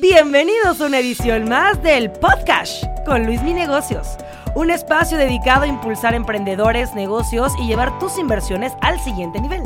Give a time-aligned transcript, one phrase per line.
[0.00, 4.16] Bienvenidos a una edición más del Podcast con Luis Mi Negocios,
[4.54, 9.60] un espacio dedicado a impulsar emprendedores, negocios y llevar tus inversiones al siguiente nivel.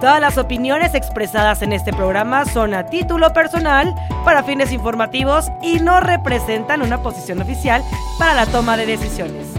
[0.00, 3.92] Todas las opiniones expresadas en este programa son a título personal,
[4.24, 7.82] para fines informativos y no representan una posición oficial
[8.16, 9.54] para la toma de decisiones.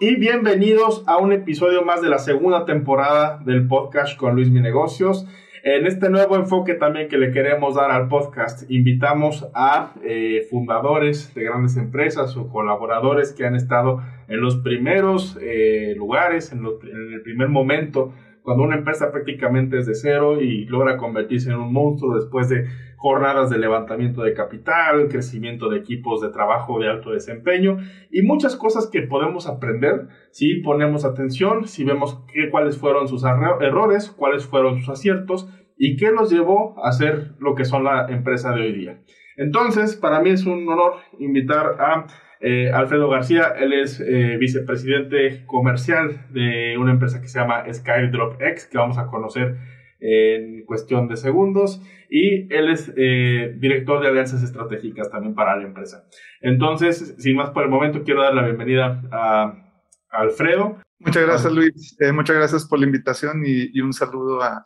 [0.00, 4.60] Y bienvenidos a un episodio más de la segunda temporada del podcast con Luis Mi
[4.60, 5.26] Negocios.
[5.62, 11.34] En este nuevo enfoque también que le queremos dar al podcast, invitamos a eh, fundadores
[11.34, 17.12] de grandes empresas o colaboradores que han estado en los primeros eh, lugares, en, en
[17.12, 18.12] el primer momento
[18.48, 22.66] cuando una empresa prácticamente es de cero y logra convertirse en un monstruo después de
[22.98, 27.78] jornadas de levantamiento de capital, crecimiento de equipos de trabajo de alto desempeño
[28.10, 33.22] y muchas cosas que podemos aprender si ponemos atención, si vemos qué, cuáles fueron sus
[33.24, 38.08] errores, cuáles fueron sus aciertos y qué los llevó a ser lo que son la
[38.08, 39.00] empresa de hoy día.
[39.36, 42.06] Entonces, para mí es un honor invitar a
[42.40, 48.42] eh, Alfredo García, él es eh, vicepresidente comercial de una empresa que se llama Skydrop
[48.42, 49.56] X, que vamos a conocer
[50.00, 55.64] en cuestión de segundos, y él es eh, director de alianzas estratégicas también para la
[55.64, 56.06] empresa.
[56.40, 59.64] Entonces, sin más por el momento, quiero dar la bienvenida a,
[60.10, 60.78] Alfredo.
[61.00, 61.96] Muchas gracias, Luis.
[62.14, 64.62] muchas gracias por la invitación y, un saludo a,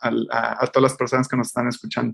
[0.71, 2.13] todas las personas que nos están escuchando.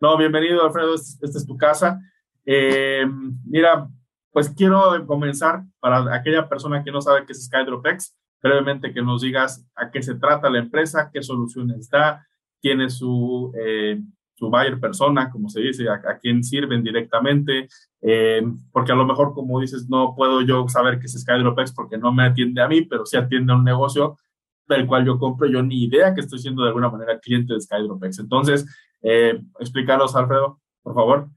[0.00, 0.94] No, bienvenido, Alfredo.
[0.94, 1.98] Esta es tu casa.
[2.44, 3.88] mira,
[4.36, 9.22] pues quiero comenzar para aquella persona que no sabe qué es SkydropX, brevemente que nos
[9.22, 12.26] digas a qué se trata la empresa, qué soluciones da,
[12.60, 14.00] quién es su, eh,
[14.34, 17.68] su buyer persona, como se dice, a, quién sirven directamente,
[18.02, 21.98] eh, porque a lo mejor, como dices, no puedo yo saber qué es SkydropX porque
[21.98, 24.16] no me atiende a mí, pero sí atiende a un negocio
[24.68, 27.60] del cual yo compro, yo ni idea que estoy siendo de alguna manera cliente de
[27.60, 28.18] SkydropX.
[28.18, 28.66] Entonces,
[29.02, 31.28] eh, explícanos, Alfredo, por favor.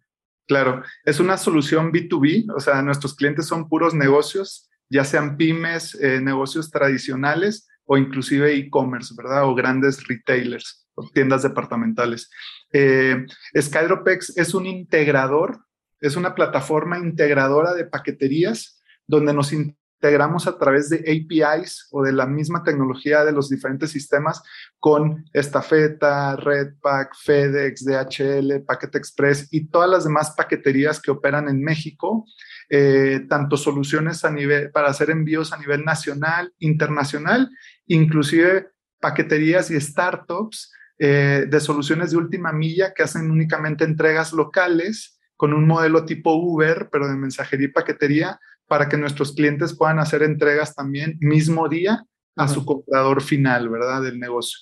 [0.47, 5.95] Claro, es una solución B2B, o sea, nuestros clientes son puros negocios, ya sean pymes,
[5.95, 9.45] eh, negocios tradicionales o inclusive e-commerce, ¿verdad?
[9.45, 12.29] O grandes retailers o tiendas departamentales.
[12.71, 13.25] Eh,
[13.59, 15.65] Skydropex es un integrador,
[16.01, 22.13] es una plataforma integradora de paqueterías donde nos integramos a través de APIs o de
[22.13, 24.41] la misma tecnología de los diferentes sistemas
[24.79, 31.61] con Estafeta, Redpack, FedEx, DHL, Packet Express y todas las demás paqueterías que operan en
[31.61, 32.25] México,
[32.69, 37.49] eh, tanto soluciones a nivel para hacer envíos a nivel nacional, internacional,
[37.87, 38.67] inclusive
[38.99, 45.53] paqueterías y startups eh, de soluciones de última milla que hacen únicamente entregas locales con
[45.53, 50.21] un modelo tipo Uber, pero de mensajería y paquetería, para que nuestros clientes puedan hacer
[50.21, 52.03] entregas también mismo día
[52.35, 54.01] a su comprador final, ¿verdad?
[54.01, 54.59] Del negocio.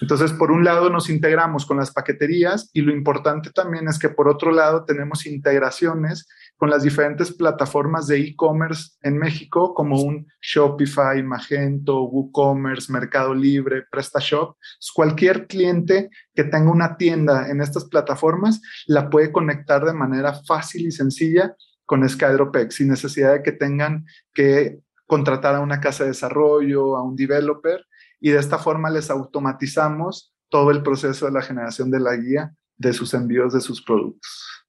[0.00, 4.08] Entonces, por un lado nos integramos con las paqueterías y lo importante también es que
[4.08, 6.26] por otro lado tenemos integraciones
[6.60, 13.84] con las diferentes plataformas de e-commerce en México como un Shopify, Magento, WooCommerce, Mercado Libre,
[13.90, 14.58] PrestaShop.
[14.94, 20.86] Cualquier cliente que tenga una tienda en estas plataformas la puede conectar de manera fácil
[20.86, 21.56] y sencilla
[21.86, 24.04] con SkydropX sin necesidad de que tengan
[24.34, 27.86] que contratar a una casa de desarrollo, a un developer,
[28.20, 32.54] y de esta forma les automatizamos todo el proceso de la generación de la guía
[32.76, 34.59] de sus envíos de sus productos.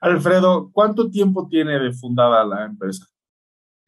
[0.00, 3.06] Alfredo, ¿cuánto tiempo tiene de fundada la empresa?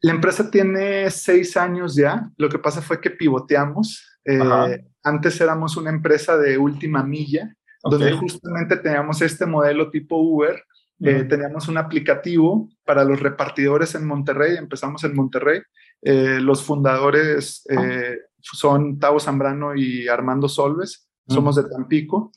[0.00, 2.30] La empresa tiene seis años ya.
[2.36, 4.18] Lo que pasa fue que pivoteamos.
[4.24, 10.62] Eh, antes éramos una empresa de última milla, donde justamente teníamos este modelo tipo Uber,
[11.00, 15.60] eh, teníamos un aplicativo para los repartidores en Monterrey, empezamos en Monterrey.
[16.02, 22.32] Eh, los fundadores eh, son Tavo Zambrano y Armando Solves, somos de Tampico,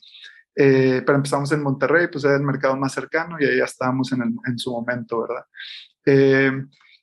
[0.54, 4.22] pero empezamos en Monterrey, pues era el mercado más cercano y ahí ya estábamos en,
[4.46, 5.44] en su momento, ¿verdad?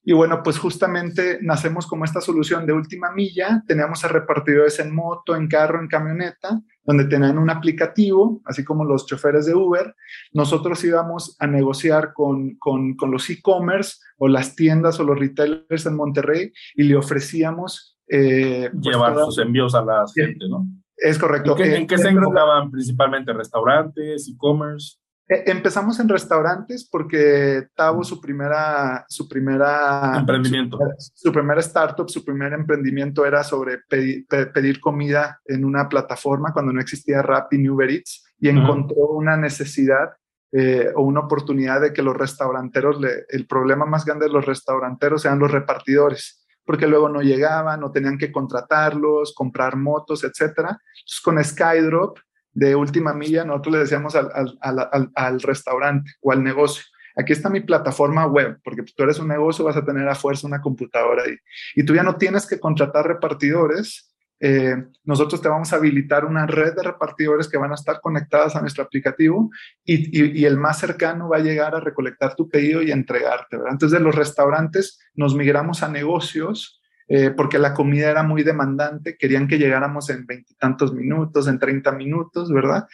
[0.09, 3.61] Y bueno, pues justamente nacemos como esta solución de última milla.
[3.67, 8.85] Teníamos a repartidores en moto, en carro, en camioneta, donde tenían un aplicativo, así como
[8.85, 9.93] los choferes de Uber.
[10.31, 15.85] Nosotros íbamos a negociar con, con, con los e-commerce o las tiendas o los retailers
[15.85, 17.99] en Monterrey y le ofrecíamos...
[18.07, 20.67] Eh, pues Llevar sus envíos a la gente, ¿no?
[20.97, 21.57] Es correcto.
[21.59, 23.31] ¿En qué, se enfocaban principalmente?
[23.31, 24.97] ¿Restaurantes, e-commerce?
[25.29, 30.79] Eh, empezamos en restaurantes porque Tavo, su primera, su primera emprendimiento,
[31.13, 36.79] su, primera startup, su primer emprendimiento era sobre pedir, comida en una plataforma cuando no
[36.79, 40.11] existía Rappi ni Uber Eats y encontró una necesidad
[40.53, 42.97] eh, o una oportunidad de que los restauranteros,
[43.27, 47.91] el problema más grande de los restauranteros eran los repartidores porque luego no llegaban o
[47.91, 50.77] tenían que contratarlos, comprar motos, etcétera.
[50.99, 52.19] Entonces con Skydrop
[52.51, 54.29] de última milla, nosotros le decíamos al,
[54.59, 56.83] al, al, restaurante o al negocio,
[57.15, 60.45] aquí está mi plataforma web, porque tú eres un negocio, vas a tener a fuerza
[60.45, 61.37] una computadora ahí.
[61.75, 66.45] Y tú ya no tienes que contratar repartidores, eh, nosotros te vamos a habilitar una
[66.45, 69.49] red de repartidores que van a estar conectadas a nuestro aplicativo
[69.83, 73.57] y, el más cercano va a llegar a recolectar tu pedido y entregarte.
[73.57, 73.73] ¿verdad?
[73.73, 79.17] Entonces de los restaurantes nos migramos a negocios eh, porque la comida era muy demandante,
[79.17, 82.85] querían que llegáramos en veintitantos minutos, en 30 minutos, ¿verdad?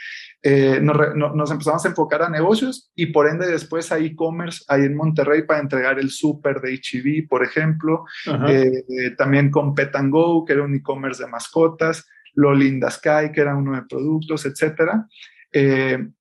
[0.46, 4.96] Eh, nos, empezamos a enfocar a negocios y por ende después a e-commerce ahí en
[4.96, 8.04] Monterrey para entregar el súper de HEV, por ejemplo,
[8.48, 8.84] eh,
[9.18, 13.74] también con Pet Go, que era un e-commerce de mascotas, Lolinda Sky, que era uno
[13.74, 15.08] de productos, etcétera.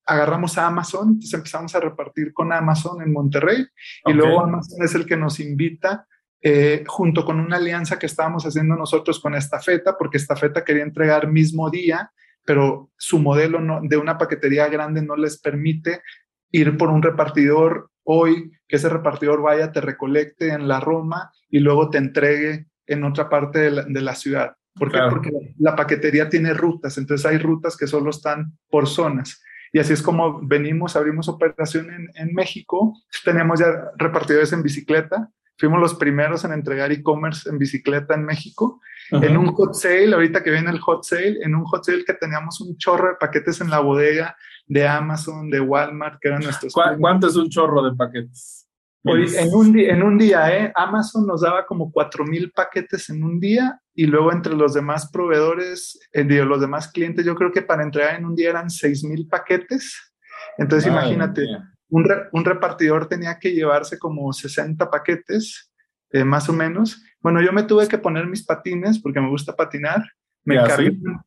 [0.07, 3.67] agarramos a Amazon, entonces empezamos a repartir con Amazon en Monterrey
[4.07, 6.07] y luego Amazon es el que nos invita
[6.45, 11.29] eh, junto con una alianza que estábamos haciendo nosotros con Estafeta, porque Estafeta quería entregar
[11.29, 12.11] mismo día,
[12.45, 16.03] pero su modelo de una paquetería grande no les permite
[16.51, 21.61] ir por un repartidor hoy, que ese repartidor vaya, te recolecte en la Roma y
[21.61, 24.57] luego te entregue en otra parte de la, ciudad.
[24.75, 24.99] ¿Por qué?
[25.09, 29.43] Porque la paquetería tiene rutas, entonces hay rutas que solo están por zonas.
[29.73, 35.31] Y así es como venimos, abrimos operación en, en México, tenemos ya repartidores en bicicleta,
[35.59, 38.81] Fuimos los primeros en entregar e-commerce en bicicleta en México.
[39.13, 42.15] En un hot sale, ahorita que viene el hot sale, en un hot sale que
[42.15, 44.37] teníamos un chorro de paquetes en la bodega
[44.67, 46.73] de Amazon, de Walmart, que eran nuestros.
[46.73, 48.69] ¿Cuánto es un chorro de paquetes?
[49.05, 50.73] en, un en un día, ¿eh?
[50.75, 55.11] Amazon nos daba como 4 mil paquetes en un día y luego entre los demás
[55.11, 59.05] proveedores, eh, los demás clientes, yo creo que para entregar en un día eran 6
[59.05, 60.15] mil paquetes.
[60.57, 61.47] Entonces, imagínate,
[61.89, 65.72] un, repartidor tenía que llevarse como 60 paquetes,
[66.13, 67.03] eh, más o menos.
[67.21, 70.05] Bueno, yo me tuve que poner mis patines porque me gusta patinar.
[70.45, 70.57] Me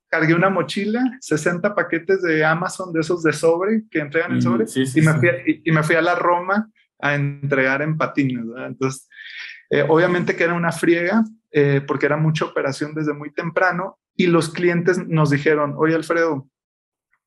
[0.09, 4.41] cargué, una mochila, 60 paquetes de Amazon, de esos de sobre, que entregan el mm,
[4.41, 8.43] sobre, y, me fui a, y, me fui a la Roma a entregar en patines.
[8.67, 9.07] Entonces,
[9.69, 14.27] eh, obviamente que era una friega, eh, porque era mucha operación desde muy temprano, y
[14.27, 16.49] los clientes nos dijeron, oye Alfredo,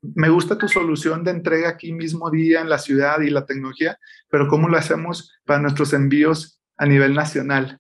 [0.03, 3.99] me gusta tu solución de entrega aquí mismo día en la ciudad y la tecnología,
[4.29, 7.79] pero ¿cómo lo hacemos para nuestros envíos a nivel nacional?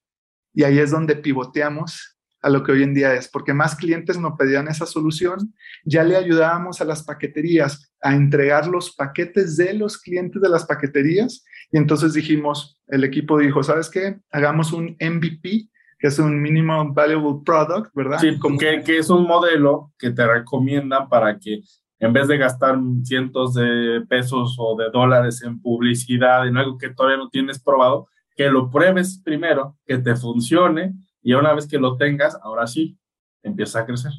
[0.52, 4.18] Y ahí es donde pivoteamos a lo que hoy en día es, porque más clientes
[4.18, 5.54] nos pedían esa solución,
[5.84, 10.64] ya le ayudábamos a las paqueterías a entregar los paquetes de los clientes de las
[10.64, 14.18] paqueterías y entonces dijimos, el equipo dijo, ¿sabes qué?
[14.30, 15.68] Hagamos un MVP,
[15.98, 18.18] que es un Minimum Valuable Product, ¿verdad?
[18.20, 21.60] Sí, que, que es un modelo que te recomiendan para que
[22.00, 26.90] en vez de gastar cientos de pesos o de dólares en publicidad, en algo que
[26.90, 28.08] todavía no tienes probado,
[28.38, 32.96] que lo pruebes primero, que te funcione y una vez que lo tengas, ahora sí,
[33.42, 34.12] empieza a crecer.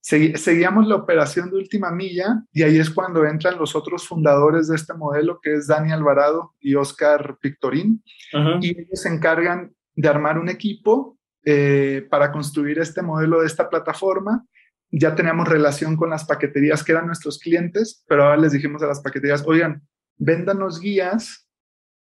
[0.00, 4.74] seguíamos la operación de última milla y ahí es cuando entran los otros fundadores de
[4.74, 8.02] este modelo, que es Dani Alvarado y Oscar Pictorín,
[8.60, 13.70] y ellos se encargan de armar un equipo eh, para construir este modelo de esta
[13.70, 14.44] plataforma.
[14.90, 18.88] Ya teníamos relación con las paqueterías que eran nuestros clientes, pero ahora les dijimos a
[18.88, 19.86] las paqueterías, oigan,
[20.16, 21.48] véndanos guías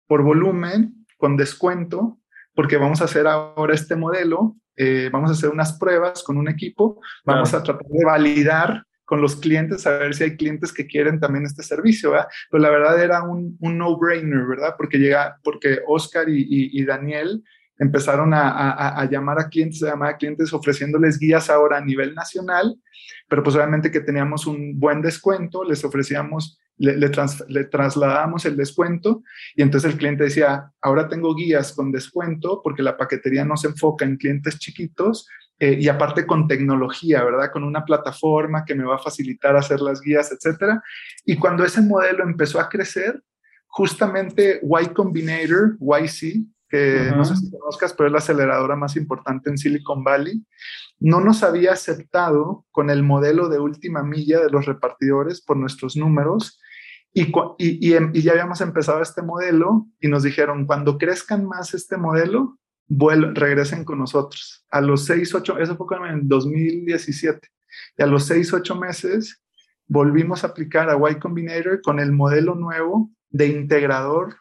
[0.07, 2.19] por volumen, con descuento,
[2.55, 6.47] porque vamos a hacer ahora este modelo, eh, vamos a hacer unas pruebas con un
[6.47, 10.85] equipo, vamos a tratar de validar con los clientes, a ver si hay clientes que
[10.85, 12.27] quieren también este servicio, ¿verdad?
[12.51, 14.75] Pero la verdad era un, no-brainer, ¿verdad?
[14.77, 17.41] Porque llega, porque Oscar y, y Daniel
[17.79, 22.75] empezaron a, llamar a clientes, a llamar a clientes ofreciéndoles guías ahora a nivel nacional,
[23.27, 29.23] pero pues obviamente que teníamos un buen descuento, les ofrecíamos, le, le, trasladábamos el descuento
[29.55, 33.67] y entonces el cliente decía, ahora tengo guías con descuento porque la paquetería no se
[33.67, 35.27] enfoca en clientes chiquitos
[35.59, 37.51] eh, y aparte con tecnología, ¿verdad?
[37.51, 40.83] Con una plataforma que me va a facilitar hacer las guías, etcétera.
[41.25, 43.23] Y cuando ese modelo empezó a crecer,
[43.65, 49.49] justamente Y Combinator, YC, que no sé si conozcas, pero es la aceleradora más importante
[49.49, 50.45] en Silicon Valley,
[50.99, 55.95] no nos había aceptado con el modelo de última milla de los repartidores por nuestros
[55.95, 56.59] números
[57.13, 61.73] y, y, em, y, ya habíamos empezado este modelo y nos dijeron, cuando crezcan más
[61.73, 64.65] este modelo, vuel regresen con nosotros.
[64.69, 67.47] A los 6, 8, eso fue en 2017,
[67.97, 69.41] y a los 6, 8 meses
[69.87, 74.35] volvimos a aplicar a Y Combinator con el modelo nuevo de integrador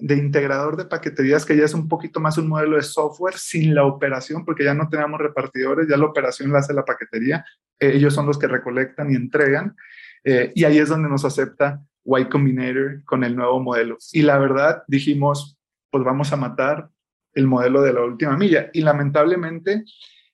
[0.00, 3.74] de integrador de paqueterías, que ya es un poquito más un modelo de software sin
[3.74, 7.44] la operación, porque ya no tenemos repartidores, ya la operación la hace la paquetería,
[7.78, 9.76] eh, ellos son los que recolectan y entregan,
[10.24, 13.96] eh, y ahí es donde nos acepta Y Combinator con el nuevo modelo.
[14.12, 15.58] Y la verdad, dijimos,
[15.90, 16.88] pues vamos a matar
[17.34, 19.84] el modelo de la última milla, y lamentablemente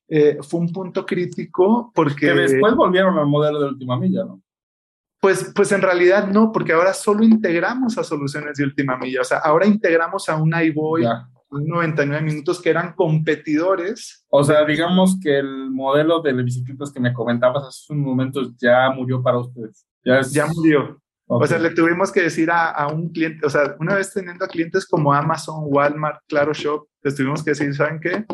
[0.09, 2.27] eh, fue un punto crítico porque...
[2.27, 4.41] Que después volvieron al modelo de última milla, ¿no?
[5.21, 9.23] Pues, pues en realidad no, porque ahora solo integramos a soluciones de última milla.
[9.23, 11.05] O sea, ahora integramos a un iBoy,
[11.51, 14.25] 99 minutos que eran competidores.
[14.29, 18.91] O sea, digamos que el modelo de bicicletas que me comentabas hace un momento ya
[18.91, 19.87] murió para ustedes.
[20.05, 21.01] Ya, ya murió.
[21.29, 24.45] O sea, le tuvimos que decir a, a, un cliente, o sea, una vez teniendo
[24.45, 28.25] a clientes como Amazon, Walmart, Claro Shop, les tuvimos que decir, ¿saben qué?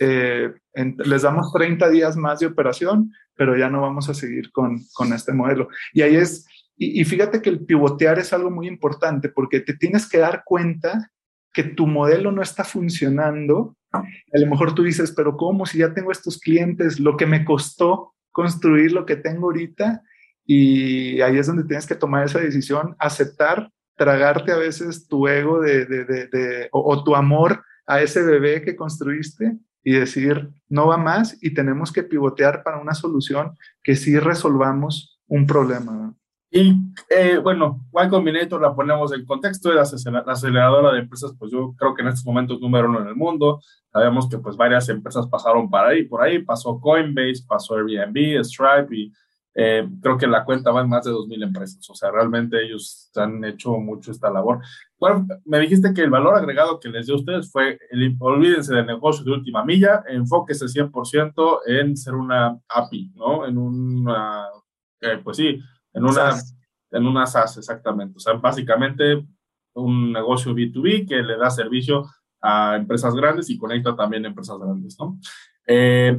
[0.00, 4.80] Eh, les damos 30 días más de operación, pero ya no vamos a seguir con,
[4.94, 5.68] con este modelo.
[5.92, 9.74] Y ahí es, y, y, fíjate que el pivotear es algo muy importante porque te
[9.74, 11.10] tienes que dar cuenta
[11.52, 13.76] que tu modelo no está funcionando.
[13.92, 14.02] A
[14.32, 17.00] lo mejor tú dices, pero ¿cómo si ya tengo estos clientes?
[17.00, 20.02] Lo que me costó construir lo que tengo ahorita
[20.50, 25.60] y ahí es donde tienes que tomar esa decisión, aceptar, tragarte a veces tu ego
[25.60, 30.96] de, de, de, o, tu amor a ese bebé que construiste y decir, no va
[30.96, 36.14] más y tenemos que pivotear para una solución que sí resolvamos un problema.
[36.50, 36.74] Y
[37.10, 41.74] eh, bueno, Y Combinator la ponemos en contexto de la aceleradora de empresas, pues yo
[41.76, 43.60] creo que en estos momentos número uno en el mundo.
[43.92, 48.96] Sabemos que pues varias empresas pasaron para ahí, por ahí pasó Coinbase, pasó Airbnb, Stripe
[48.96, 49.12] y
[49.60, 53.10] eh, creo que la cuenta va en más de 2.000 empresas, o sea, realmente ellos
[53.16, 54.60] han hecho mucho esta labor.
[54.96, 58.72] Bueno, me dijiste que el valor agregado que les dio a ustedes fue, el, olvídense
[58.72, 63.46] del negocio de última milla, enfóquese 100% en ser una API, ¿no?
[63.48, 64.44] En una,
[65.00, 65.58] eh, pues sí,
[65.92, 66.36] en una,
[66.92, 68.14] en una SaaS, exactamente.
[68.18, 69.26] O sea, básicamente
[69.74, 72.06] un negocio B2B que le da servicio
[72.40, 75.18] a empresas grandes y conecta también a empresas grandes, ¿no?
[75.66, 76.16] Eh,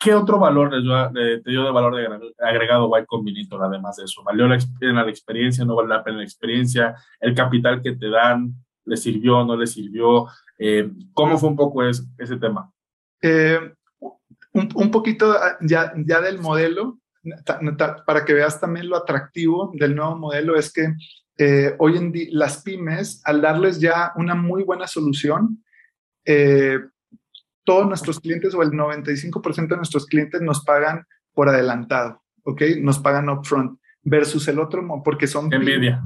[0.00, 4.04] ¿Qué otro valor les dio, te dio de valor de agregado Y Combinator además de
[4.04, 4.22] eso?
[4.24, 5.64] ¿Valió la, la experiencia?
[5.64, 6.96] ¿No valió la pena la experiencia?
[7.20, 8.54] ¿El capital que te dan
[8.86, 9.44] le sirvió?
[9.44, 10.26] ¿No le sirvió?
[10.58, 12.72] Eh, ¿Cómo fue un poco ese, ese tema?
[13.20, 13.60] Eh,
[14.52, 16.98] un, un, poquito ya, ya del modelo,
[18.06, 20.94] para que veas también lo atractivo del nuevo modelo, es que
[21.38, 25.62] eh, hoy en día las pymes, al darles ya una muy buena solución,
[26.24, 26.78] eh,
[27.70, 32.62] todos nuestros clientes o el 95% de nuestros clientes nos pagan por adelantado, ¿ok?
[32.80, 35.52] Nos pagan upfront versus el otro, porque son...
[35.52, 36.02] Envidia.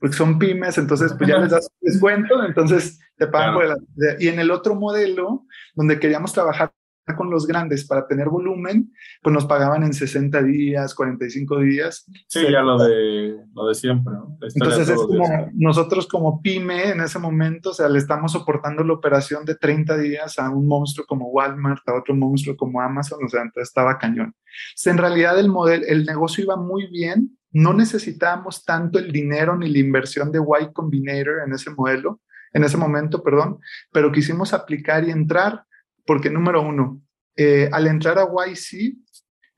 [0.00, 4.16] porque son pymes, entonces pues ya les das descuento, entonces te pagan por adelantado.
[4.18, 5.46] Y en el otro modelo,
[5.76, 6.72] donde queríamos trabajar
[7.14, 12.10] con los grandes para tener volumen, pues nos pagaban en 60 días, 45 días.
[12.26, 14.14] Sí, ya lo de, lo de siempre.
[14.54, 18.94] Entonces es como nosotros como pyme en ese momento, o sea, le estamos soportando la
[18.94, 23.28] operación de 30 días a un monstruo como Walmart, a otro monstruo como Amazon, o
[23.28, 24.34] sea, entonces estaba cañón.
[24.70, 29.56] Entonces, en realidad el modelo, el negocio iba muy bien, no necesitábamos tanto el dinero
[29.56, 32.20] ni la inversión de Y Combinator en ese modelo,
[32.52, 33.58] en ese momento, perdón,
[33.92, 35.64] pero quisimos aplicar y entrar
[36.06, 37.02] porque número uno,
[37.36, 38.96] eh, al entrar a YC,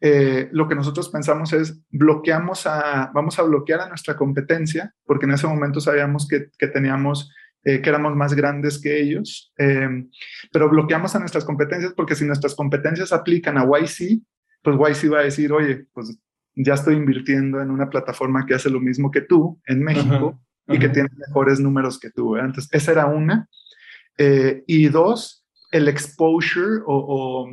[0.01, 5.27] eh, lo que nosotros pensamos es bloqueamos a, vamos a bloquear a nuestra competencia, porque
[5.27, 7.33] en ese momento sabíamos que, que teníamos,
[7.65, 10.11] eh, que éramos más grandes que ellos, em,
[10.53, 14.23] pero bloqueamos a nuestras competencias porque si nuestras competencias aplican a YC,
[14.63, 16.19] pues YC va a decir, oye, pues
[16.55, 20.79] ya estoy invirtiendo en una plataforma que hace lo mismo que tú en México y
[20.79, 22.37] que tiene mejores números que tú.
[22.37, 23.49] Entonces, esa era una.
[24.67, 25.38] y dos,
[25.71, 27.51] el exposure o...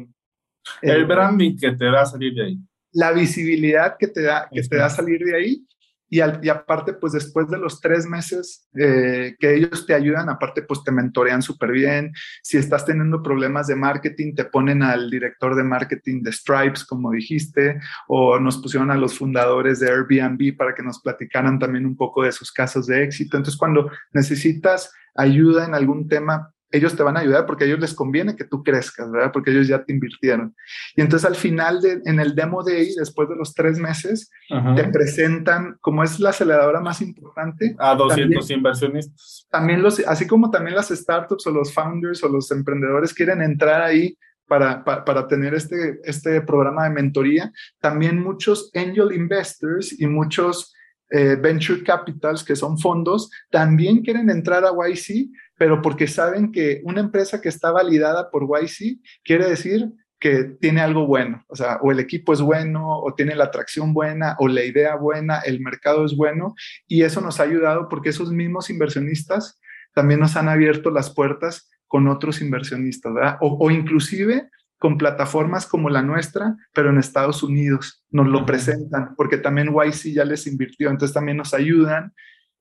[0.82, 2.58] el, branding que te da salir de ahí.
[2.94, 5.66] La visibilidad que te da, que te da salir de ahí.
[6.08, 10.62] Y, y, aparte, pues después de los tres meses eh, que ellos te ayudan, aparte,
[10.62, 12.14] pues te mentorean súper bien.
[12.44, 17.12] Si estás teniendo problemas de marketing, te ponen al director de marketing de Stripes, como
[17.12, 21.98] dijiste, o nos pusieron a los fundadores de Airbnb para que nos platicaran también un
[21.98, 23.36] poco de sus casos de éxito.
[23.36, 27.80] Entonces, cuando necesitas ayuda en algún tema, ellos te van a ayudar porque a ellos
[27.80, 29.32] les conviene que tú crezcas, ¿verdad?
[29.32, 30.56] Porque ellos ya te invirtieron.
[30.96, 34.30] Y entonces al final, de, en el demo day, después de los tres meses,
[34.76, 37.76] te presentan, como es la aceleradora más importante.
[37.80, 39.48] A 200 inversionistas.
[39.50, 43.82] También los, así como también las startups o los founders o los emprendedores quieren entrar
[43.82, 44.18] ahí
[44.48, 47.52] para, para, para, tener este, este programa de mentoría.
[47.80, 50.76] También muchos angel investors y muchos
[51.12, 56.82] eh, venture capitals, que son fondos, también quieren entrar a YC, pero porque saben que
[56.84, 61.78] una empresa que está validada por YC quiere decir que tiene algo bueno, o sea,
[61.82, 65.60] o el equipo es bueno, o tiene la atracción buena, o la idea buena, el
[65.60, 66.56] mercado es bueno,
[66.88, 69.60] y eso nos ha ayudado porque esos mismos inversionistas
[69.94, 73.38] también nos han abierto las puertas con otros inversionistas, ¿verdad?
[73.42, 79.16] O, o inclusive con plataformas como la nuestra, pero en Estados Unidos nos lo presentan,
[79.16, 82.14] porque también YC ya les invirtió, entonces también nos ayudan.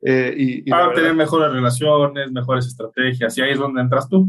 [0.07, 4.29] Eh, y, Para tener mejores relaciones, mejores estrategias, y ahí es donde entras tú.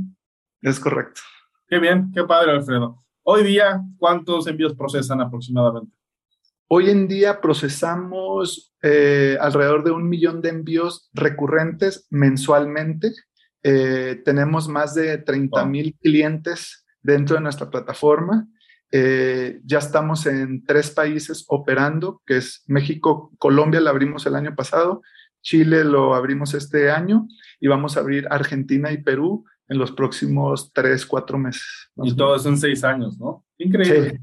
[0.62, 1.22] Es correcto.
[1.67, 3.03] Qué bien, qué padre, Alfredo.
[3.24, 5.91] Hoy día, ¿cuántos envíos procesan aproximadamente?
[6.67, 13.12] Hoy en día procesamos eh, alrededor de un millón de envíos recurrentes mensualmente.
[13.62, 18.48] Eh, tenemos más de 30 mil clientes dentro de nuestra plataforma.
[18.91, 24.55] Eh, ya estamos en tres países operando, que es México, Colombia la abrimos el año
[24.55, 25.01] pasado,
[25.45, 27.27] Chile lo abrimos este año
[27.59, 31.91] y vamos a abrir Argentina y Perú en los próximos tres, cuatro meses.
[31.97, 33.45] Y todo eso en seis años, ¿no?
[33.59, 34.11] Increíble.
[34.11, 34.17] Sí,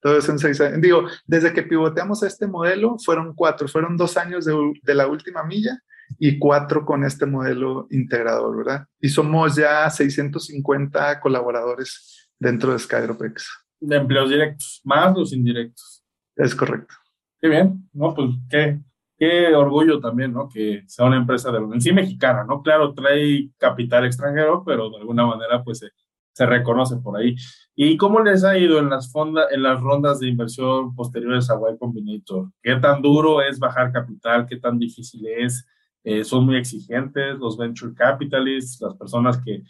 [0.00, 0.80] todo, eso en seis años.
[0.80, 5.42] Digo, desde que pivoteamos este modelo, fueron cuatro, fueron dos años de, de la última
[5.42, 5.82] milla
[6.16, 8.86] y cuatro con este modelo integrador, ¿verdad?
[9.00, 13.48] Y somos ya 650 colaboradores dentro de Skyropex.
[13.80, 16.04] De empleos directos, más los indirectos.
[16.36, 16.94] Es correcto.
[17.40, 18.14] Qué bien, ¿no?
[18.14, 18.80] Pues qué,
[19.18, 20.48] qué orgullo también, ¿no?
[20.48, 22.62] Que sea una empresa de, en sí mexicana, ¿no?
[22.62, 25.90] Claro, trae capital extranjero, pero de alguna manera, pues se,
[26.38, 27.34] se reconoce por ahí.
[27.74, 31.54] ¿Y cómo les ha ido en las, fonda, en las rondas de inversión posteriores a
[31.54, 32.50] Y Combinator?
[32.62, 34.46] ¿Qué tan duro es bajar capital?
[34.46, 35.66] ¿Qué tan difícil es?
[36.04, 39.64] Eh, ¿Son muy exigentes los venture capitalists, las personas que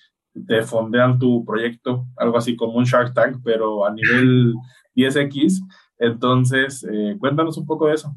[0.47, 2.07] te fondean tu proyecto?
[2.17, 4.53] Algo así como un Shark Tank, pero a nivel
[4.95, 5.61] 10X.
[5.99, 8.15] Entonces, eh, cuéntanos un poco de eso.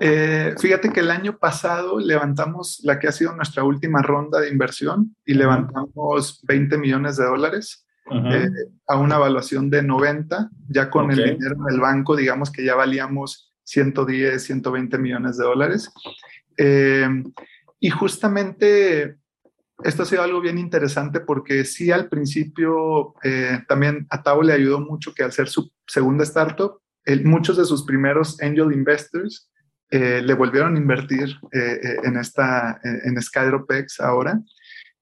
[0.00, 4.50] Eh, fíjate que el año pasado levantamos la que ha sido nuestra última ronda de
[4.50, 8.48] inversión y levantamos 20 millones de dólares eh,
[8.86, 13.52] a una evaluación de 90, ya con el dinero del banco, digamos que ya valíamos
[13.64, 15.90] 110, 120 millones de dólares.
[16.56, 17.08] Eh,
[17.80, 19.18] y justamente
[19.84, 23.14] esto ha sido algo bien interesante porque sí al principio
[23.68, 26.80] también a Tao le ayudó mucho que al ser su segunda startup,
[27.24, 29.48] muchos de sus primeros angel investors
[29.90, 34.40] eh, le volvieron a invertir eh, eh, en, esta, en Skydropex ahora.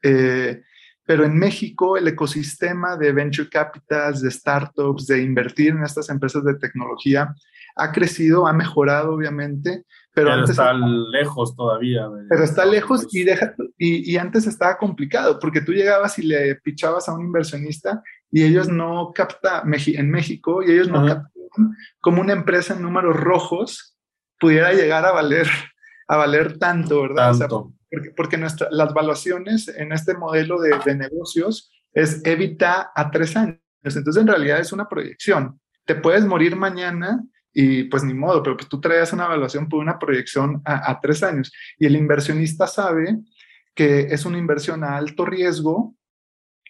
[0.01, 6.45] pero en México el ecosistema de venture capitals, de startups, de invertir en estas empresas
[6.45, 7.35] de tecnología
[7.79, 12.09] ha crecido, ha mejorado obviamente, pero, antes está lejos todavía.
[12.29, 17.09] pero está lejos y, deja, y, antes estaba complicado porque tú llegabas y le pichabas
[17.09, 21.31] a un inversionista y ellos no captan, en México, y ellos no captan
[22.01, 23.96] como una empresa en números rojos
[24.39, 25.49] pudiera llegar a valer,
[26.09, 27.35] a valer tanto, ¿verdad?
[27.91, 33.61] porque, porque las valuaciones en este modelo de, de negocios es evita a tres años.
[33.83, 35.61] Entonces, en realidad es una proyección.
[35.85, 37.23] Te puedes morir mañana
[37.53, 41.01] y pues ni modo, pero pues tú traes una evaluación por una proyección a, a,
[41.01, 41.51] tres años.
[41.79, 43.19] Y el inversionista sabe
[43.75, 45.95] que es una inversión a alto riesgo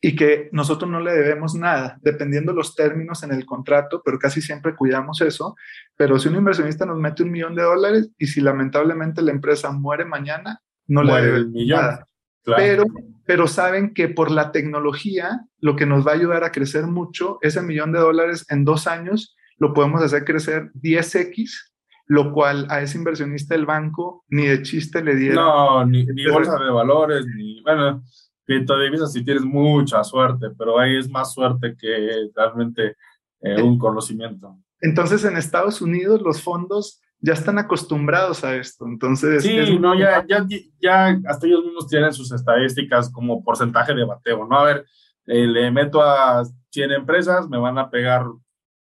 [0.01, 4.43] y que nosotros no le debemos nada, dependiendo los términos en el contrato, pero casi
[4.43, 5.57] siempre cuidamos eso.
[5.97, 9.73] Pero si un inversionista nos mete un millón de dólares y si lamentablemente la empresa
[9.73, 12.07] muere mañana, no le debemos nada.
[12.45, 12.85] Pero,
[13.25, 17.39] pero saben que por la tecnología, lo que nos va a ayudar a crecer mucho,
[17.41, 21.73] ese millón de dólares en dos años, lo podemos hacer crecer 10x,
[22.07, 25.37] lo cual a ese inversionista del banco ni de chiste le dieron.
[25.37, 28.05] No, ni, ni bolsa de valores, ni, bueno,
[28.47, 32.97] criptodivisas si tienes mucha suerte, pero ahí es más suerte que realmente
[33.41, 34.57] eh, un conocimiento.
[34.81, 39.43] Entonces en Estados Unidos los fondos ya están acostumbrados a esto, entonces...
[39.43, 40.47] Sí, no, ya, ya,
[40.81, 44.59] ya hasta ellos mismos tienen sus estadísticas como porcentaje de bateo, ¿no?
[44.59, 44.87] A ver,
[45.27, 48.27] eh, le meto a 100 empresas, me van a pegar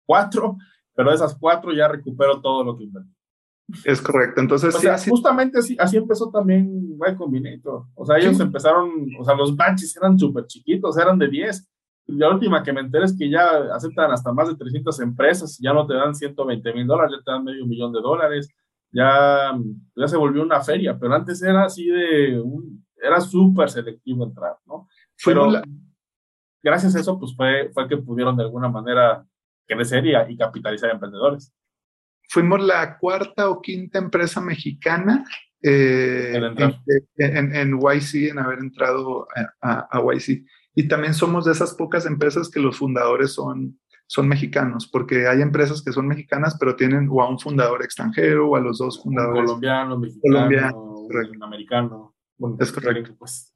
[0.05, 0.57] cuatro,
[0.93, 3.20] pero de esas cuatro ya recupero todo lo que invertí.
[3.85, 4.41] Es correcto.
[4.41, 7.85] Entonces, sí, justamente así, así empezó también Y Combinator.
[7.95, 11.69] O sea, ellos empezaron, o sea, los batches eran súper chiquitos, eran de 10.
[12.07, 15.57] Y la última que me enteré es que ya aceptan hasta más de 300 empresas,
[15.61, 18.49] ya no te dan 120 mil dólares, ya te dan medio millón de dólares.
[18.91, 19.57] Ya,
[19.95, 24.57] ya se volvió una feria, pero antes era así de, un, era súper selectivo entrar,
[24.65, 24.89] ¿no?
[25.23, 25.49] Pero
[26.61, 29.25] gracias a eso, pues fue, fue que pudieron de alguna manera
[29.65, 31.53] crecer y, y capitalizar emprendedores
[32.31, 35.25] fuimos la cuarta o quinta empresa mexicana
[35.61, 36.39] eh,
[37.17, 39.27] en, en, YC, en haber entrado
[39.61, 40.45] a, a, YC.
[40.73, 45.41] Y también somos de esas pocas empresas que los fundadores son, son mexicanos, porque hay
[45.41, 49.03] empresas que son mexicanas, pero tienen o a un fundador extranjero o a los dos
[49.03, 49.51] fundadores.
[49.51, 51.07] colombiano, mexicano,
[51.41, 52.15] americano.
[52.59, 53.13] es correcto.
[53.19, 53.53] Pues.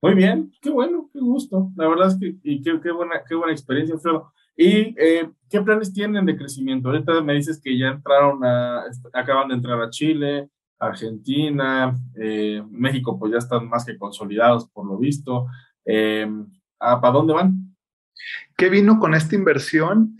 [0.00, 1.72] Muy bien, qué bueno, qué gusto.
[1.74, 4.32] La verdad es que y qué, qué buena, qué buena experiencia, Alfredo.
[4.56, 6.88] ¿Y eh, qué planes tienen de crecimiento?
[6.88, 13.18] Ahorita me dices que ya entraron a, acaban de entrar a Chile, Argentina, eh, México,
[13.18, 15.46] pues ya están más que consolidados por lo visto.
[15.84, 16.28] Eh,
[16.78, 17.76] ¿Para dónde van?
[18.56, 20.16] ¿Qué vino con esta inversión?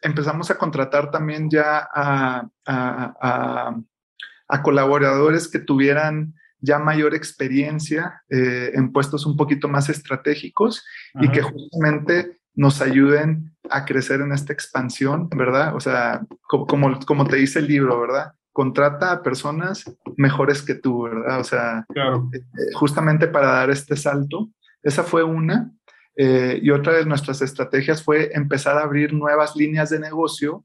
[0.00, 9.26] empezamos a contratar también ya a, a, colaboradores que tuvieran ya mayor experiencia en puestos
[9.26, 10.84] un poquito más estratégicos
[11.20, 15.74] y que justamente nos ayuden a crecer en esta expansión, ¿verdad?
[15.74, 18.32] O sea, como, como, te dice el libro, ¿verdad?
[18.54, 19.84] contrata a personas
[20.16, 21.40] mejores que tú, ¿verdad?
[21.40, 22.30] O sea, claro.
[22.32, 24.48] Eh, justamente para dar este salto.
[24.80, 25.72] Esa fue una.
[26.16, 30.64] Eh, y otra de nuestras estrategias fue empezar a abrir nuevas líneas de negocio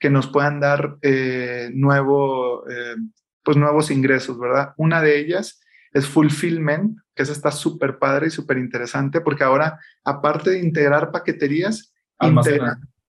[0.00, 2.64] que nos puedan dar eh, nuevo,
[3.42, 4.72] pues nuevos ingresos, ¿verdad?
[4.78, 5.60] Una de ellas
[5.96, 11.10] es fulfillment, que eso está súper padre y súper interesante porque ahora, aparte de integrar
[11.10, 11.94] paqueterías,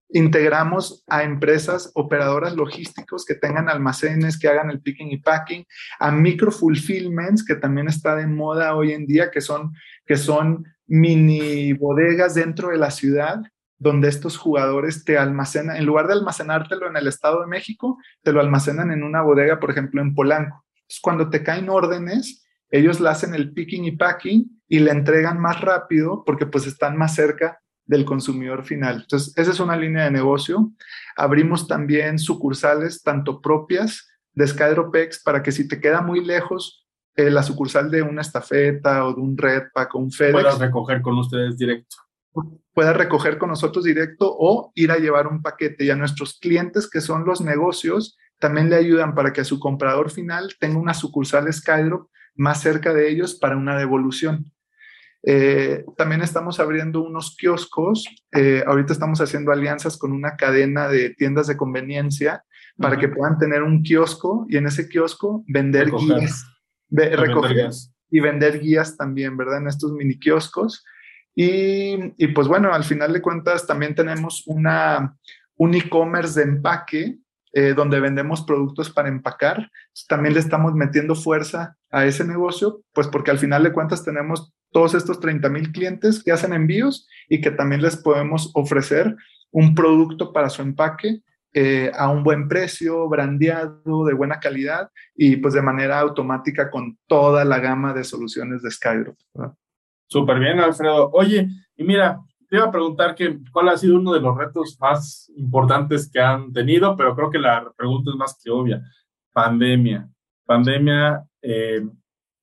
[0.10, 5.66] integramos a empresas operadoras logísticos que tengan almacenes, que hagan el picking y packing,
[6.00, 9.74] a micro fulfillments, que también está de moda hoy en día, que son,
[10.06, 13.42] que son mini bodegas dentro de la ciudad
[13.80, 18.32] donde estos jugadores te almacenan, en lugar de almacenártelo en el Estado de México, te
[18.32, 20.66] lo almacenan en una bodega, por ejemplo, en Polanco.
[20.74, 25.40] Entonces, cuando te caen órdenes, ellos le hacen el picking y packing y le entregan
[25.40, 29.02] más rápido porque pues están más cerca del consumidor final.
[29.02, 30.72] Entonces, esa es una línea de negocio.
[31.16, 37.32] Abrimos también sucursales, tanto propias de Skydropex, para que si te queda muy lejos eh,
[37.32, 40.34] la sucursal de una estafeta o de un Redpack o un FedEx.
[40.34, 41.96] Puedas recoger con ustedes directo.
[42.74, 45.86] Puedas recoger con nosotros directo o ir a llevar un paquete.
[45.86, 49.60] Y a nuestros clientes, que son los negocios, también le ayudan para que a su
[49.60, 54.52] comprador final tenga una sucursal Skydrop más cerca de ellos para una devolución.
[55.24, 58.06] Eh, también estamos abriendo unos kioscos.
[58.32, 62.44] Eh, ahorita estamos haciendo alianzas con una cadena de tiendas de conveniencia
[62.78, 66.46] para que puedan tener un kiosco y en ese kiosco vender guías.
[66.90, 67.72] recoger
[68.10, 69.58] y vender guías también, ¿verdad?
[69.58, 70.86] En estos mini kioscos.
[71.36, 75.18] Y, y, pues bueno, al final de cuentas también tenemos una,
[75.56, 77.20] un e-commerce de empaque
[77.60, 79.72] eh, donde vendemos productos para empacar.
[80.08, 84.54] También le estamos metiendo fuerza a ese negocio, pues porque al final de cuentas tenemos
[84.72, 89.16] todos estos 30 mil clientes que hacen envíos y que también les podemos ofrecer
[89.50, 95.38] un producto para su empaque eh, a un buen precio, brandeado, de buena calidad y
[95.38, 99.18] pues de manera automática con toda la gama de soluciones de Skydrop.
[100.06, 101.10] Súper bien, Alfredo.
[101.12, 104.78] Oye, y mira, te iba a preguntar que, cuál ha sido uno de los retos
[104.80, 108.82] más importantes que han tenido, pero creo que la pregunta es más que obvia.
[109.34, 110.10] Pandemia.
[110.46, 111.86] Pandemia eh,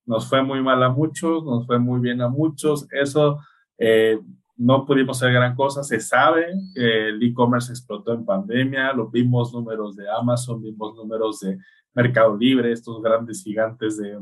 [0.04, 2.86] nos fue muy mal a muchos, nos fue muy bien a muchos.
[2.92, 3.38] Eso
[3.78, 4.20] eh,
[4.56, 5.82] no pudimos hacer gran cosa.
[5.82, 8.92] Se sabe que el e-commerce explotó en pandemia.
[8.92, 11.58] Lo vimos números de Amazon, vimos números de
[11.94, 14.18] Mercado Libre, estos grandes gigantes de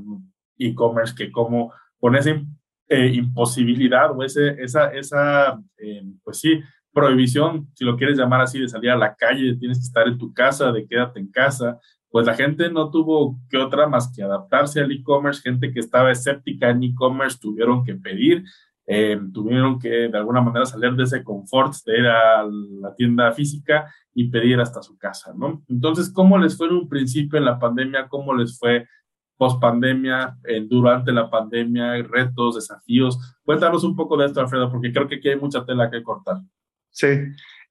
[0.59, 2.47] e-commerce que como con ese
[2.93, 6.61] eh, imposibilidad o esa, esa eh, pues sí,
[6.93, 10.19] prohibición, si lo quieres llamar así, de salir a la calle, tienes que estar en
[10.19, 14.23] tu casa, de quédate en casa, pues la gente no tuvo que otra más que
[14.23, 18.45] adaptarse al e-commerce, gente que estaba escéptica en e-commerce tuvieron que pedir,
[18.87, 23.33] eh, tuvieron que de alguna manera salir de ese confort de ir a la tienda
[23.33, 25.63] física y pedir hasta su casa, ¿no?
[25.67, 28.09] Entonces, ¿cómo les fue en un principio en la pandemia?
[28.09, 28.87] ¿Cómo les fue
[29.37, 30.37] post pandemia,
[30.69, 33.19] durante la pandemia, retos, desafíos.
[33.45, 36.39] Cuéntanos un poco de esto, Alfredo, porque creo que aquí hay mucha tela que cortar.
[36.91, 37.09] Sí,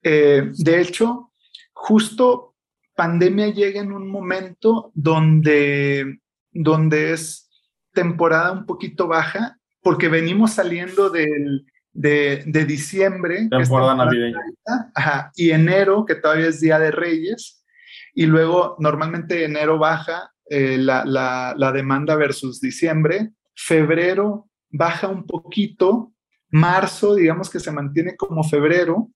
[0.02, 1.32] eh, de hecho,
[1.72, 2.54] justo
[2.94, 6.20] pandemia llega en un momento donde,
[6.50, 7.48] donde es
[7.92, 13.48] temporada un poquito baja, porque venimos saliendo del, de, de diciembre.
[13.48, 14.38] Temporada navideña.
[15.36, 17.64] y enero, que todavía es Día de Reyes,
[18.14, 23.32] y luego normalmente enero baja eh, la, demanda versus diciembre.
[23.54, 26.12] Febrero baja un poquito,
[26.50, 29.10] marzo digamos que se mantiene como febrero,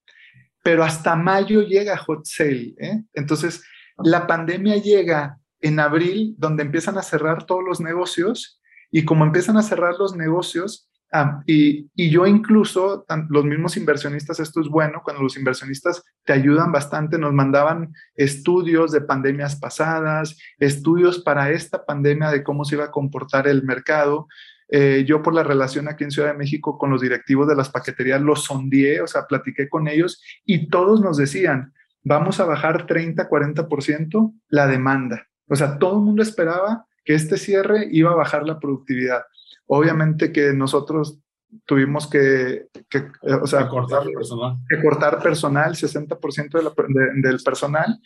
[0.62, 2.74] pero hasta mayo llega hot sale.
[2.78, 3.02] ¿eh?
[3.14, 3.62] Entonces,
[3.98, 8.60] la pandemia llega en abril, donde empiezan a cerrar todos los negocios,
[8.90, 14.60] y como empiezan a cerrar los negocios, Ah, y, yo incluso, los mismos inversionistas, esto
[14.60, 21.20] es bueno, cuando los inversionistas te ayudan bastante, nos mandaban estudios de pandemias pasadas, estudios
[21.20, 24.28] para esta pandemia de cómo se iba a comportar el mercado.
[24.68, 27.70] Eh, yo por la relación aquí en Ciudad de México con los directivos de las
[27.70, 31.72] paqueterías los sondeé, o sea, platiqué con ellos y todos nos decían,
[32.04, 35.26] vamos a bajar 30, 40% la demanda.
[35.48, 39.22] O sea, todo el mundo esperaba que este cierre iba a bajar la productividad.
[39.66, 41.20] Obviamente que nosotros
[41.64, 44.58] tuvimos que, eh, o sea, cortar personal.
[44.68, 46.58] Que cortar personal, 60%
[47.22, 48.00] del personal,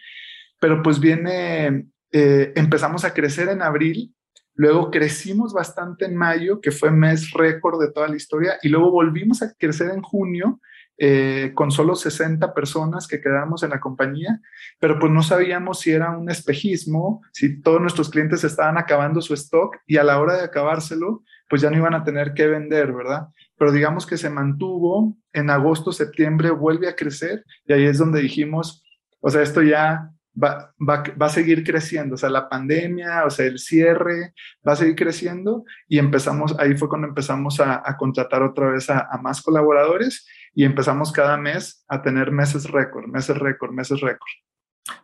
[0.60, 4.14] pero pues viene, eh, empezamos a crecer en abril,
[4.54, 8.90] luego crecimos bastante en mayo, que fue mes récord de toda la historia, y luego
[8.90, 10.60] volvimos a crecer en junio,
[11.02, 14.38] eh, con solo 60 personas que quedamos en la compañía,
[14.78, 19.32] pero pues no sabíamos si era un espejismo, si todos nuestros clientes estaban acabando su
[19.32, 22.92] stock y a la hora de acabárselo, pues ya no iban a tener que vender,
[22.92, 23.26] ¿verdad?
[23.58, 28.20] Pero digamos que se mantuvo, en agosto, septiembre vuelve a crecer y ahí es donde
[28.20, 28.84] dijimos,
[29.20, 33.30] o sea, esto ya va, va, va, a seguir creciendo, o sea, la pandemia, o
[33.30, 34.32] sea, el cierre
[34.66, 38.88] va a seguir creciendo y empezamos, ahí fue cuando empezamos a, a contratar otra vez
[38.88, 44.00] a, a, más colaboradores y empezamos cada mes a tener meses récord, meses récord, meses
[44.00, 44.30] récord.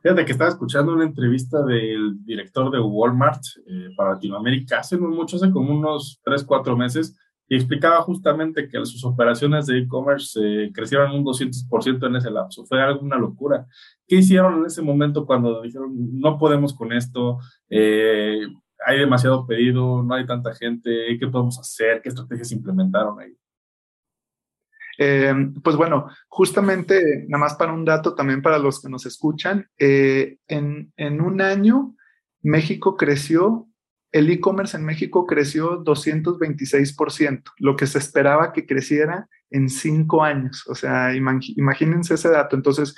[0.03, 5.37] Fíjate que estaba escuchando una entrevista del director de Walmart eh, para Latinoamérica hace mucho,
[5.37, 7.17] hace como unos 3, 4 meses,
[7.49, 12.67] y explicaba justamente que sus operaciones de e-commerce eh, crecieron un 200% en ese lapso.
[12.67, 13.67] Fue alguna locura.
[14.07, 17.39] ¿Qué hicieron en ese momento cuando dijeron, no podemos con esto,
[17.71, 18.47] eh,
[18.85, 22.03] hay demasiado pedido, no hay tanta gente, ¿qué podemos hacer?
[22.03, 23.33] ¿Qué estrategias implementaron ahí?
[24.99, 29.69] Eh, pues bueno, justamente, nada más para un dato también para los que nos escuchan,
[29.79, 31.95] eh, en, en, un año
[32.43, 33.69] México creció,
[34.13, 40.65] el e-commerce en México creció 226%, lo que se esperaba que creciera en cinco años.
[40.69, 42.57] O sea, imagínense ese dato.
[42.57, 42.95] Entonces,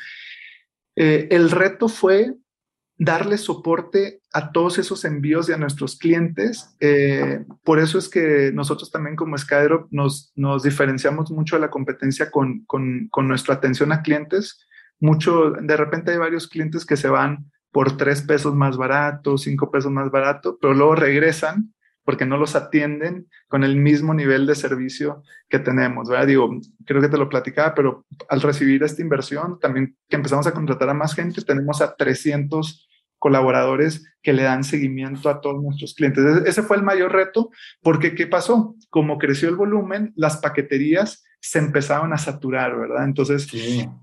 [0.97, 2.35] eh, el reto fue
[2.99, 6.77] darle soporte a todos esos envíos y a nuestros clientes.
[6.81, 10.33] Eh, por eso es que nosotros también como Skydrop nos,
[10.63, 14.67] diferenciamos mucho de la competencia con, con, con, nuestra atención a clientes.
[14.99, 19.71] Mucho, de repente hay varios clientes que se van por tres pesos más barato, cinco
[19.71, 24.55] pesos más barato, pero luego regresan porque no los atienden con el mismo nivel de
[24.55, 26.27] servicio que tenemos, ¿verdad?
[26.27, 26.51] Digo,
[26.87, 30.89] creo que te lo platicaba, pero al recibir esta inversión, también que empezamos a contratar
[30.89, 32.88] a más gente, tenemos a 300
[33.19, 36.25] colaboradores que le dan seguimiento a todos nuestros clientes.
[36.45, 37.51] Ese fue el mayor reto,
[37.83, 38.77] porque ¿qué pasó?
[38.91, 43.05] Como creció el volumen, las paqueterías se empezaron a saturar, ¿verdad?
[43.05, 43.49] Entonces,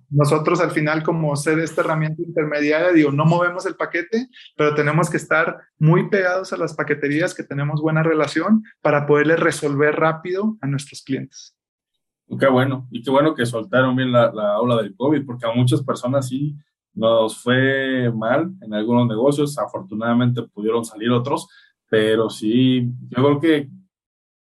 [0.10, 5.10] nosotros al final, como ser esta herramienta intermediaria, digo, no movemos el paquete, pero tenemos
[5.10, 10.58] que estar muy pegados a las paqueterías que tenemos buena relación para poderle resolver rápido
[10.62, 11.58] a nuestros clientes.
[12.39, 15.54] Qué bueno, y qué bueno que soltaron bien la, la ola del COVID, porque a
[15.54, 16.56] muchas personas sí
[16.95, 21.47] nos fue mal en algunos negocios, afortunadamente pudieron salir otros,
[21.89, 23.69] pero sí, yo creo que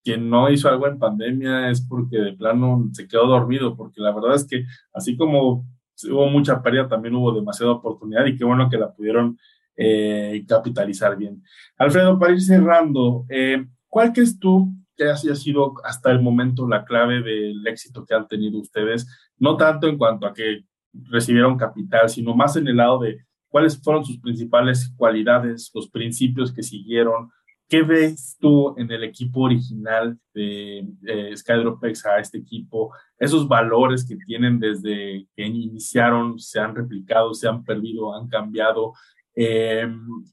[0.03, 4.11] quien no hizo algo en pandemia es porque de plano se quedó dormido, porque la
[4.11, 5.65] verdad es que así como
[6.09, 9.37] hubo mucha pérdida, también hubo demasiada oportunidad y qué bueno que la pudieron
[9.75, 11.43] eh, capitalizar bien.
[11.77, 16.83] Alfredo, para ir cerrando, eh, ¿cuál crees tú que haya sido hasta el momento la
[16.83, 19.07] clave del éxito que han tenido ustedes?
[19.37, 23.81] No tanto en cuanto a que recibieron capital, sino más en el lado de cuáles
[23.81, 27.29] fueron sus principales cualidades, los principios que siguieron.
[27.67, 32.93] ¿Qué ves tú en el equipo original de eh, Skydropex a este equipo?
[33.17, 38.93] Esos valores que tienen desde que iniciaron, se han replicado, se han perdido, han cambiado.
[39.35, 39.87] Eh,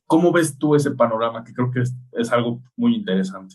[0.06, 1.44] ¿Cómo ves tú ese panorama?
[1.44, 3.54] Que creo que es, es algo muy interesante.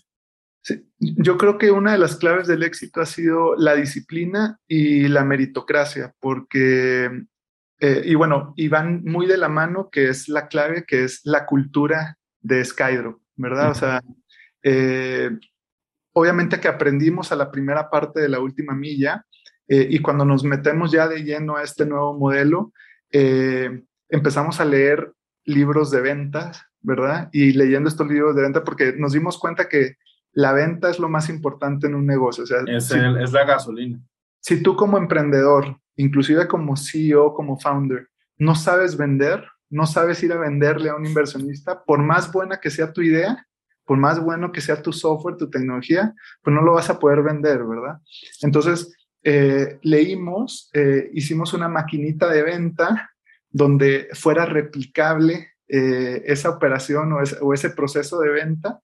[0.64, 0.90] Sí.
[0.98, 5.26] Yo creo que una de las claves del éxito ha sido la disciplina y la
[5.26, 7.26] meritocracia, porque,
[7.80, 11.20] eh, y bueno, y van muy de la mano, que es la clave, que es
[11.26, 13.72] la cultura de Skydrop, ¿verdad?
[13.72, 14.02] O sea,
[14.64, 15.32] eh,
[16.14, 19.26] obviamente que aprendimos a la primera parte de la última milla
[19.68, 22.72] eh, y cuando nos metemos ya de lleno a este nuevo modelo,
[24.10, 25.14] empezamos a leer
[25.46, 27.30] libros de ventas, ¿verdad?
[27.32, 29.98] Y leyendo estos libros de venta porque nos dimos cuenta que
[30.34, 32.44] la venta es lo más importante en un negocio.
[32.44, 34.00] O sea, es, es la gasolina.
[34.40, 40.34] Si tú como emprendedor, inclusive como CEO, como founder, no sabes vender, no sabes ir
[40.34, 43.48] a venderle a un inversionista, por más buena que sea tu idea,
[43.86, 47.22] por más bueno que sea tu software, tu tecnología, pues no lo vas a poder
[47.22, 48.00] vender, ¿verdad?
[48.42, 53.12] Entonces, eh, leímos, eh, hicimos una maquinita de venta
[53.50, 58.82] donde fuera replicable eh, esa operación o ese proceso de venta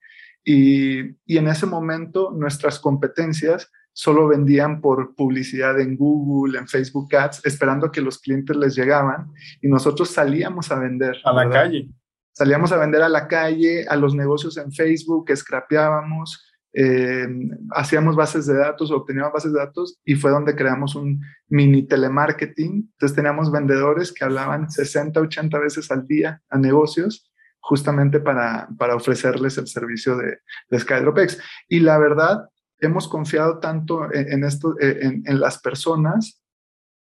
[0.52, 7.46] y, en ese momento nuestras competencias solo vendían por publicidad en Google, en Facebook Ads,
[7.46, 9.32] esperando que los clientes les llegaban
[9.62, 11.18] y nosotros salíamos a vender.
[11.24, 11.90] A la calle.
[12.32, 17.28] Salíamos a vender a la calle, a los negocios en Facebook, scrapeábamos, eh,
[17.76, 22.90] hacíamos bases de datos, obteníamos bases de datos y fue donde creamos un mini telemarketing.
[22.94, 27.29] Entonces teníamos vendedores que hablaban 60, 80 veces al día a negocios
[27.62, 31.40] justamente para, para ofrecerles el servicio de, de SkydropX.
[31.68, 36.42] Y la verdad, hemos confiado tanto en, esto, en, en, las personas,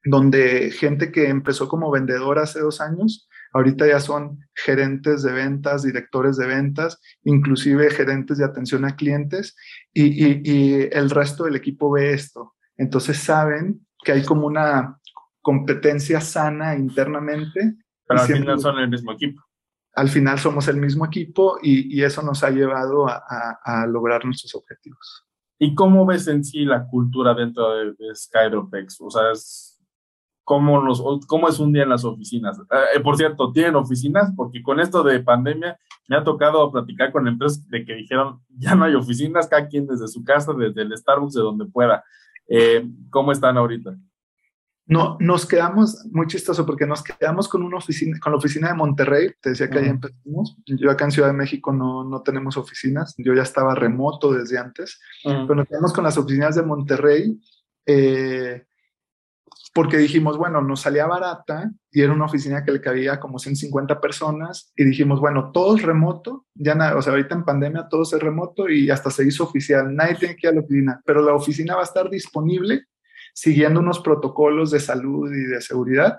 [0.04, 5.82] donde gente que empezó como vendedora hace dos años, ahorita ya son gerentes de ventas,
[5.82, 9.54] directores de ventas, inclusive gerentes de atención a clientes,
[9.92, 12.54] y, y, y el resto del equipo ve esto.
[12.76, 14.98] Entonces saben que hay como una
[15.42, 17.76] competencia sana internamente.
[18.06, 19.45] Pero al final son el mismo equipo
[19.96, 25.24] al final somos el mismo equipo y, eso nos ha llevado a, lograr nuestros objetivos.
[25.58, 28.86] ¿Y cómo ves en sí la cultura dentro de, de?
[29.00, 29.22] O sea,
[30.44, 32.58] cómo, los, cómo es un día en las oficinas.
[32.94, 34.32] Eh, por cierto, ¿tienen oficinas?
[34.36, 35.78] Porque con esto de pandemia
[36.08, 39.86] me ha tocado platicar con empresas de que dijeron, ya no hay oficinas, cada quien
[39.86, 42.04] desde su casa, desde el Starbucks, de donde pueda.
[42.48, 43.96] Eh, ¿Cómo están ahorita?
[44.88, 48.74] No, nos quedamos, muy chistoso, porque nos quedamos con una oficina, con la oficina de
[48.74, 50.56] Monterrey, te decía que ahí empezamos.
[50.64, 54.58] Yo acá en Ciudad de México no, no tenemos oficinas, yo ya estaba remoto desde
[54.58, 57.40] antes, pero nos quedamos con las oficinas de Monterrey.
[57.84, 58.64] Eh,
[59.76, 64.00] porque dijimos, bueno, nos salía barata y era una oficina que le cabía como 150
[64.00, 68.02] personas y dijimos, bueno, todo es remoto, ya nada, o sea, ahorita en pandemia todo
[68.02, 71.20] es remoto y hasta se hizo oficial, nadie tiene que ir a la oficina, pero
[71.20, 72.86] la oficina va a estar disponible
[73.36, 76.18] siguiendo unos protocolos de salud y de seguridad,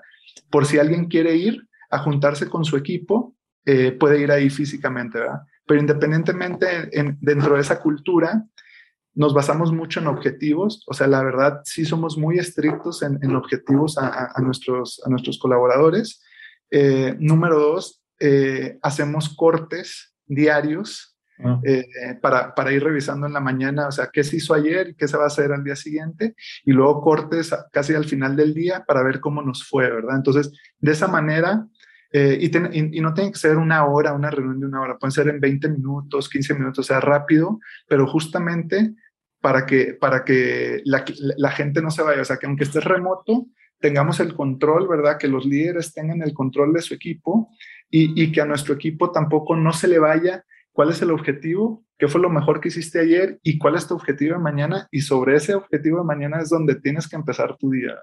[0.50, 3.34] por si alguien quiere ir a juntarse con su equipo,
[3.66, 5.40] eh, puede ir ahí físicamente, ¿verdad?
[5.66, 6.88] Pero independientemente
[7.20, 8.44] dentro de esa cultura,
[9.14, 13.98] nos basamos mucho en objetivos, o sea, la verdad sí somos muy estrictos en, objetivos
[13.98, 16.22] a, nuestros, a nuestros colaboradores.
[16.70, 21.07] Eh, número dos, eh, hacemos cortes diarios
[21.44, 21.60] ah.
[21.64, 21.84] eh,
[22.20, 25.08] para, para, ir revisando en la mañana, o sea, qué se hizo ayer y qué
[25.08, 28.84] se va a hacer al día siguiente, y luego cortes casi al final del día
[28.86, 30.16] para ver cómo nos fue, ¿verdad?
[30.16, 31.66] Entonces, de esa manera,
[32.10, 35.28] y, y, no tiene que ser una hora, una reunión de una hora, pueden ser
[35.28, 38.94] en 20 minutos, 15 minutos, o sea, rápido, pero justamente
[39.40, 42.22] para que, para que la, gente no se vaya.
[42.22, 43.46] O sea, que aunque estés remoto,
[43.80, 45.18] tengamos el control, ¿verdad?
[45.18, 47.50] Que los líderes tengan el control de su equipo
[47.90, 50.44] y, que a nuestro equipo tampoco no se le vaya
[50.78, 53.94] cuál es el objetivo, qué fue lo mejor que hiciste ayer y cuál es tu
[53.94, 54.86] objetivo de mañana.
[54.92, 57.96] Y sobre ese objetivo de mañana es donde tienes que empezar tu día.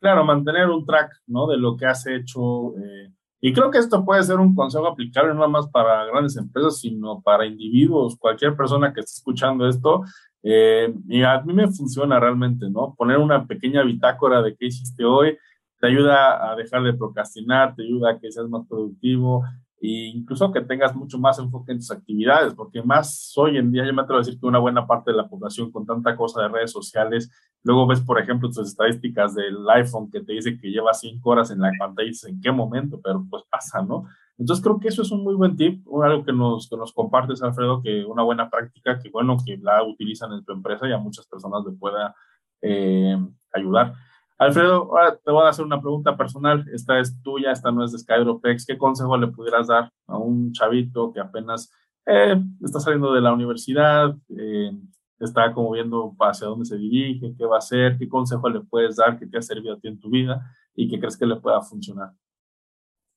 [0.00, 1.46] Claro, mantener un track, ¿no?
[1.46, 2.76] De lo que has hecho.
[2.76, 6.80] Eh, y creo que esto puede ser un consejo aplicable no más para grandes empresas,
[6.80, 10.02] sino para individuos, cualquier persona que esté escuchando esto,
[10.42, 12.96] eh, y a mí me funciona realmente, ¿no?
[12.98, 15.38] Poner una pequeña bitácora de qué hiciste hoy
[15.78, 19.44] te ayuda a dejar de procrastinar, te ayuda a que seas más productivo
[19.86, 23.92] incluso que tengas mucho más enfoque en tus actividades, porque más hoy en día yo
[23.92, 26.48] me atrevo a decir que una buena parte de la población con tanta cosa de
[26.48, 27.30] redes sociales,
[27.62, 31.50] luego ves, por ejemplo, tus estadísticas del iPhone que te dice que lleva cinco horas
[31.50, 33.00] en la pantalla y dices, ¿en qué momento?
[33.02, 34.06] Pero pues pasa, ¿no?
[34.38, 37.42] Entonces creo que eso es un muy buen tip, algo que nos, que nos compartes,
[37.42, 40.98] Alfredo, que una buena práctica, que bueno, que la utilizan en tu empresa y a
[40.98, 42.14] muchas personas le pueda
[42.60, 43.16] eh,
[43.52, 43.94] ayudar.
[44.38, 46.66] Alfredo, ahora te voy a hacer una pregunta personal.
[46.72, 48.66] Esta es tuya, esta no es de Skyropex.
[48.66, 51.72] ¿Qué consejo le pudieras dar a un chavito que apenas
[52.04, 54.72] eh, está saliendo de la universidad, eh,
[55.20, 57.96] está como viendo hacia dónde se dirige, qué va a hacer?
[57.98, 60.88] ¿Qué consejo le puedes dar que te ha servido a ti en tu vida y
[60.88, 62.12] que crees que le pueda funcionar?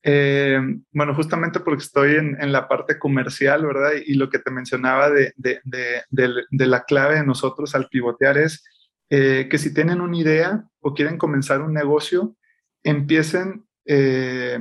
[0.02, 0.58] Eh,
[0.92, 3.90] bueno, justamente porque estoy en, la parte comercial, ¿verdad?
[4.06, 5.34] Y, lo que te mencionaba de,
[6.50, 8.64] la clave de nosotros al pivotear es
[9.10, 12.36] eh, que si tienen una idea o quieren comenzar un negocio,
[12.84, 14.60] empiecen eh,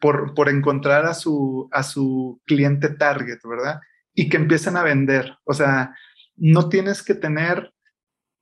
[0.00, 3.80] por, por, encontrar a su, a su cliente target, ¿verdad?
[4.14, 5.36] Y que empiecen a vender.
[5.44, 5.94] O sea,
[6.36, 7.72] no tienes que tener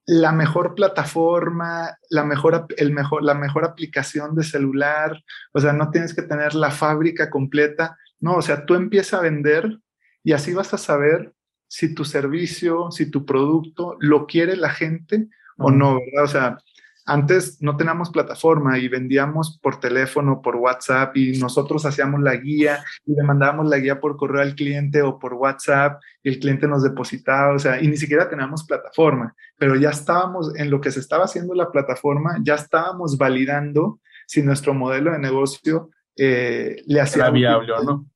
[0.06, 5.90] la mejor plataforma, la mejor, el mejor, la mejor aplicación de celular, o sea, no
[5.90, 9.78] tienes que tener la fábrica completa, no, o sea, tú empiezas a vender
[10.22, 11.34] y así vas a saber
[11.68, 15.28] si tu servicio, si tu producto lo quiere la gente
[15.60, 16.24] o no, ¿verdad?
[16.24, 16.58] O sea,
[17.06, 22.84] antes no teníamos plataforma y vendíamos por teléfono, por WhatsApp y nosotros hacíamos la guía
[23.04, 26.68] y le mandábamos la guía por correo al cliente o por WhatsApp y el cliente
[26.68, 30.92] nos depositaba, o sea, y ni siquiera teníamos plataforma, pero ya estábamos en lo que
[30.92, 37.00] se estaba haciendo la plataforma, ya estábamos validando si nuestro modelo de negocio eh, le
[37.00, 37.30] hacía...
[37.30, 38.06] viable o no.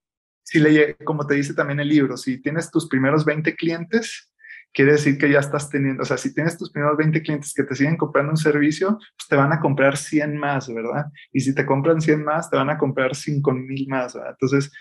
[0.43, 4.31] Si le, como te dice también el libro, si tienes tus primeros 20 clientes,
[4.75, 7.63] quiere decir que ya estás teniendo, o sea, si tienes tus primeros 20 clientes que
[7.63, 11.07] te siguen comprando un servicio, pues te van a comprar 100 más, ¿verdad?
[11.33, 14.33] Y si te compran 100 más, te van a comprar 5 mil más, ¿verdad?
[14.33, 14.73] Entonces,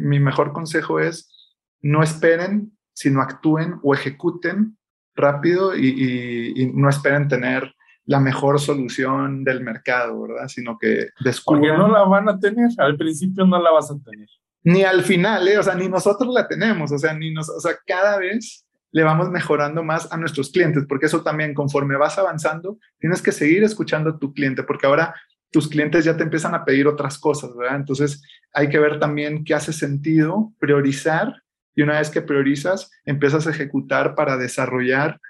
[0.00, 1.32] mi mejor consejo es
[1.80, 4.76] no esperen, sino actúen o ejecuten
[5.14, 7.74] rápido y, no esperen tener
[8.04, 10.46] la mejor solución del mercado, ¿verdad?
[10.48, 11.62] Sino que descubran.
[11.62, 14.28] Porque no la van a tener, al principio no la vas a tener.
[14.62, 15.58] Ni al final, ¿eh?
[15.58, 18.65] O sea, ni nosotros la tenemos, o sea, ni nos, o sea, cada vez
[18.96, 23.30] le vamos mejorando más a nuestros clientes, porque eso también conforme vas avanzando, tienes que
[23.30, 25.14] seguir escuchando a tu cliente, porque ahora
[25.50, 27.76] tus clientes ya te empiezan a pedir otras cosas, ¿verdad?
[27.76, 28.22] Entonces
[28.54, 31.42] hay que ver también qué hace sentido, priorizar,
[31.74, 35.20] y una vez que priorizas, empiezas a ejecutar para desarrollar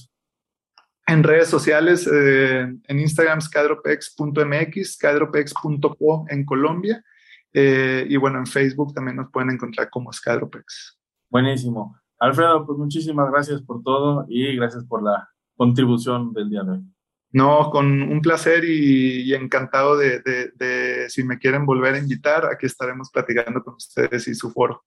[1.06, 7.04] En redes sociales, eh, en Instagram, skydropex.mx, skydropex.co en Colombia.
[7.52, 10.98] y bueno, en Facebook también nos pueden encontrar como Skydropex.
[11.30, 11.98] Buenísimo.
[12.18, 16.84] Alfredo, pues muchísimas gracias por todo y gracias por la contribución del día de hoy.
[17.30, 22.66] No, con un placer y, encantado de, de, si me quieren volver a invitar, aquí
[22.66, 24.82] estaremos platicando con ustedes y su foro.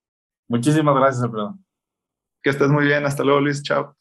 [0.48, 1.58] Muchísimas gracias, Alfredo.
[2.44, 3.06] Que estés muy bien.
[3.06, 3.62] Hasta luego, Luis.
[3.64, 3.96] Chao.